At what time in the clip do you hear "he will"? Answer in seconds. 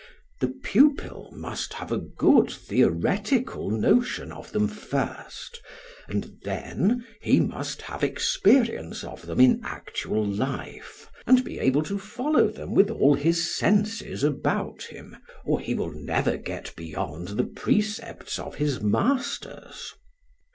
15.59-15.91